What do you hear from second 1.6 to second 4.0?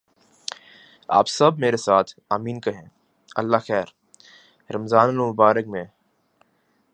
ساتھ "آمین" کہیں اللہ خیر!